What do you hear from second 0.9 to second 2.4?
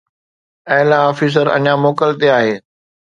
officer اڃا موڪل تي